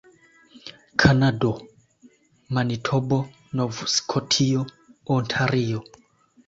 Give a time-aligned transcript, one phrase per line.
[1.01, 1.51] Kanado:
[2.55, 3.19] Manitobo,
[3.53, 4.67] Nov-Skotio,
[5.17, 5.83] Ontario.